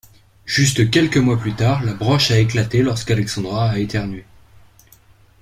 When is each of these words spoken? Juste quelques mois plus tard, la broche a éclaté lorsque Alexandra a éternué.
Juste 0.47 0.89
quelques 0.89 1.17
mois 1.17 1.37
plus 1.37 1.53
tard, 1.53 1.83
la 1.83 1.93
broche 1.93 2.31
a 2.31 2.39
éclaté 2.39 2.81
lorsque 2.81 3.11
Alexandra 3.11 3.69
a 3.69 3.77
éternué. 3.77 4.25